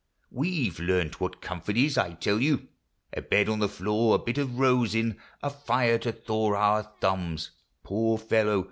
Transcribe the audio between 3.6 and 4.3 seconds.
floor, a